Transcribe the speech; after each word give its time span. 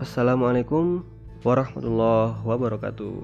Assalamualaikum 0.00 1.04
warahmatullahi 1.44 2.40
wabarakatuh. 2.48 3.20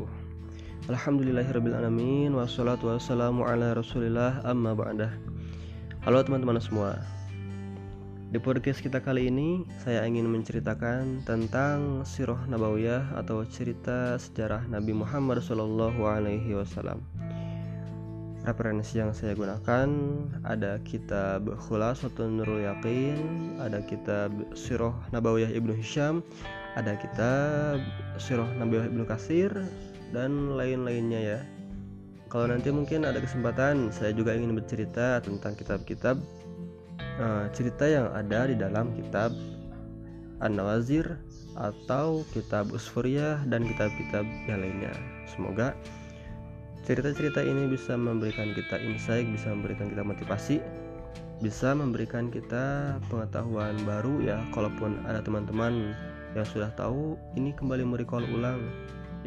Alhamdulillahirrabbilalamin 0.93 2.37
Wassalatu 2.37 2.93
wassalamu 2.93 3.49
ala 3.49 3.73
rasulillah 3.73 4.45
amma 4.45 4.77
ba'dah. 4.77 5.09
Halo 6.05 6.21
teman-teman 6.21 6.61
semua. 6.61 7.01
Di 8.29 8.37
podcast 8.37 8.85
kita 8.85 9.01
kali 9.01 9.33
ini 9.33 9.65
Saya 9.81 10.05
ingin 10.05 10.29
menceritakan 10.29 11.25
tentang 11.25 12.05
Sirah 12.05 12.45
Nabawiyah 12.45 13.25
Atau 13.25 13.47
cerita 13.49 14.21
sejarah 14.21 14.69
Nabi 14.69 14.93
Muhammad 14.93 15.41
Sallallahu 15.41 16.05
Alaihi 16.05 16.61
Wasallam. 16.61 17.01
Referensi 18.45 19.01
yang 19.01 19.17
saya 19.17 19.33
gunakan 19.33 19.89
ada 20.45 20.77
kitab 20.85 21.51
Khulasatul 21.57 22.37
Nurul 22.37 22.69
Yakin, 22.69 23.19
ada 23.65 23.81
kitab 23.83 24.31
Sirah 24.55 24.95
Nabawiyah 25.11 25.51
Ibnu 25.51 25.75
Hisham, 25.75 26.23
ada 26.77 26.93
kitab 27.01 27.81
Sirah 28.21 28.49
Nabawiyah 28.61 28.93
Ibnu 28.93 29.05
Kasir 29.09 29.51
dan 30.13 30.55
lain-lainnya 30.55 31.21
ya. 31.21 31.41
Kalau 32.29 32.53
nanti 32.53 32.69
mungkin 32.69 33.09
ada 33.09 33.19
kesempatan 33.19 33.89
saya 33.91 34.13
juga 34.13 34.37
ingin 34.37 34.53
bercerita 34.53 35.25
tentang 35.25 35.57
kitab-kitab 35.57 36.21
uh, 37.19 37.49
cerita 37.57 37.89
yang 37.89 38.13
ada 38.13 38.47
di 38.51 38.57
dalam 38.59 38.93
kitab 38.93 39.33
An-Nawazir 40.45 41.17
atau 41.57 42.23
kitab 42.37 42.69
Usfuriyah 42.69 43.49
dan 43.49 43.65
kitab-kitab 43.65 44.29
yang 44.47 44.61
lainnya. 44.61 44.93
Semoga 45.25 45.73
Cerita-cerita 46.87 47.43
ini 47.43 47.67
bisa 47.67 47.99
memberikan 47.99 48.55
kita 48.55 48.79
insight, 48.79 49.27
bisa 49.27 49.51
memberikan 49.51 49.91
kita 49.91 50.07
motivasi, 50.07 50.63
bisa 51.45 51.77
memberikan 51.77 52.33
kita 52.33 52.97
pengetahuan 53.13 53.77
baru 53.85 54.21
ya. 54.25 54.41
Kalaupun 54.57 55.05
ada 55.05 55.21
teman-teman 55.21 55.93
yang 56.33 56.47
sudah 56.49 56.73
tahu, 56.77 57.17
ini 57.37 57.53
kembali 57.53 57.85
merecall 57.85 58.25
ulang 58.33 58.61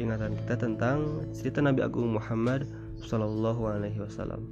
ingatan 0.00 0.32
kita 0.44 0.56
tentang 0.56 1.28
cerita 1.36 1.60
Nabi 1.60 1.84
Agung 1.84 2.16
Muhammad 2.16 2.66
Sallallahu 3.04 3.68
Alaihi 3.68 4.00
Wasallam. 4.00 4.48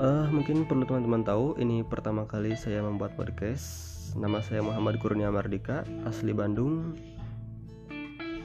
Uh, 0.00 0.24
mungkin 0.32 0.64
perlu 0.64 0.88
teman-teman 0.88 1.22
tahu, 1.22 1.54
ini 1.60 1.84
pertama 1.84 2.24
kali 2.24 2.56
saya 2.56 2.80
membuat 2.80 3.12
podcast. 3.20 3.86
Nama 4.16 4.42
saya 4.42 4.64
Muhammad 4.64 4.98
Kurnia 4.98 5.30
Mardika, 5.30 5.86
asli 6.02 6.34
Bandung, 6.34 6.98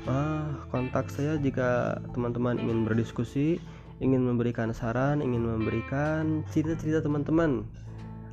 ah, 0.06 0.46
kontak 0.70 1.10
saya 1.10 1.42
jika 1.42 1.98
teman-teman 2.14 2.62
ingin 2.62 2.86
berdiskusi, 2.86 3.58
ingin 4.04 4.20
memberikan 4.24 4.74
saran, 4.76 5.24
ingin 5.24 5.46
memberikan 5.46 6.44
cerita-cerita 6.52 7.06
teman-teman. 7.06 7.64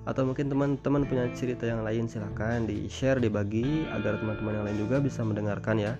Atau 0.02 0.26
mungkin 0.26 0.50
teman-teman 0.50 1.06
punya 1.06 1.30
cerita 1.30 1.62
yang 1.62 1.86
lain 1.86 2.10
silahkan 2.10 2.66
di 2.66 2.90
share 2.90 3.22
dibagi 3.22 3.86
agar 3.94 4.18
teman-teman 4.18 4.58
yang 4.58 4.66
lain 4.66 4.82
juga 4.82 4.98
bisa 4.98 5.22
mendengarkan 5.22 5.78
ya. 5.78 5.94